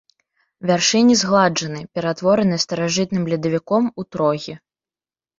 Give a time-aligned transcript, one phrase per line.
[0.69, 4.57] Вяршыні згладжаны, ператвораны старажытным ледавіком у трогі.